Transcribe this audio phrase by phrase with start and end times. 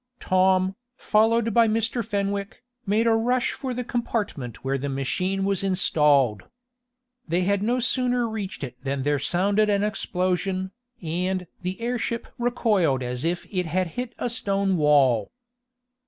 [0.19, 2.03] Tom, followed by Mr.
[2.03, 6.45] Fenwick, made a rush for the compartment where the machine was installed.
[7.27, 10.71] They had no sooner reached it than there sounded an explosion,
[11.03, 15.31] and the airship recoiled as if it had hit a stone wall.